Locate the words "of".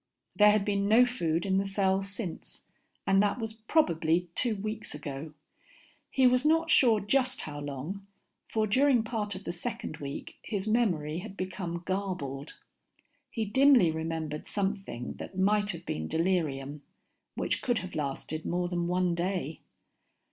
9.35-9.43